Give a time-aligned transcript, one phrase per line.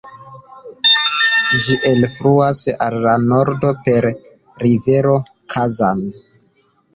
[1.65, 4.09] Ĝi elfluas al la nordo per
[4.65, 5.15] rivero
[5.55, 6.03] Kazan.